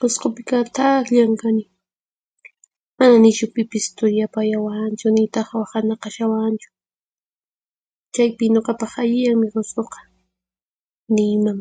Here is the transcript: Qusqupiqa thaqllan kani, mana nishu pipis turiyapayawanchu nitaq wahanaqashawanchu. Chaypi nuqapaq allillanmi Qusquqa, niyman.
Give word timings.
Qusqupiqa 0.00 0.58
thaqllan 0.76 1.32
kani, 1.42 1.64
mana 2.98 3.16
nishu 3.22 3.46
pipis 3.54 3.86
turiyapayawanchu 3.96 5.06
nitaq 5.16 5.48
wahanaqashawanchu. 5.60 6.68
Chaypi 8.14 8.44
nuqapaq 8.54 8.92
allillanmi 9.02 9.46
Qusquqa, 9.54 10.00
niyman. 11.14 11.58